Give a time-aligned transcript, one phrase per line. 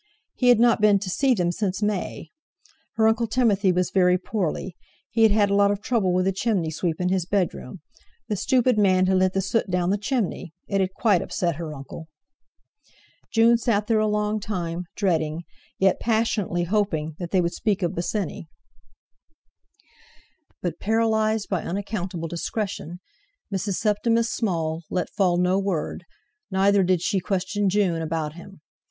[0.33, 2.31] He had not been to see them since May.
[2.95, 4.75] Her Uncle Timothy was very poorly,
[5.11, 7.81] he had had a lot of trouble with the chimney sweep in his bedroom;
[8.27, 10.55] the stupid man had let the soot down the chimney!
[10.67, 12.07] It had quite upset her uncle.
[13.31, 15.43] June sat there a long time, dreading,
[15.77, 18.47] yet passionately hoping, that they would speak of Bosinney.
[20.63, 23.01] But paralyzed by unaccountable discretion,
[23.53, 23.75] Mrs.
[23.75, 26.05] Septimus Small let fall no word,
[26.49, 28.61] neither did she question June about him.